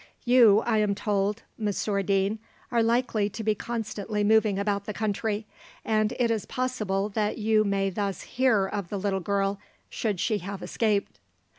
[0.25, 2.39] You, I am told, Monsieur Deane,
[2.71, 5.45] are likely to be constantly moving about the country,
[5.85, 9.59] and it is possible that you may thus hear of the little girl,
[9.91, 11.19] should she have escaped."